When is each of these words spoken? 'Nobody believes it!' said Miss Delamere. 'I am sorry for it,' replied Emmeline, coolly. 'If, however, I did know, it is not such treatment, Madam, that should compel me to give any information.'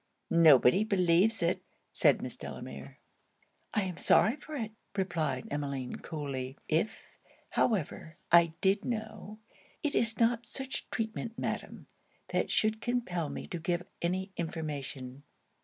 'Nobody 0.31 0.83
believes 0.83 1.43
it!' 1.43 1.61
said 1.91 2.23
Miss 2.23 2.35
Delamere. 2.35 2.97
'I 3.75 3.83
am 3.83 3.97
sorry 3.97 4.35
for 4.35 4.55
it,' 4.55 4.71
replied 4.97 5.47
Emmeline, 5.51 5.97
coolly. 5.99 6.57
'If, 6.67 7.19
however, 7.51 8.17
I 8.31 8.53
did 8.61 8.83
know, 8.83 9.37
it 9.83 9.93
is 9.93 10.19
not 10.19 10.47
such 10.47 10.89
treatment, 10.89 11.37
Madam, 11.37 11.85
that 12.29 12.49
should 12.49 12.81
compel 12.81 13.29
me 13.29 13.45
to 13.49 13.59
give 13.59 13.83
any 14.01 14.31
information.' 14.37 15.21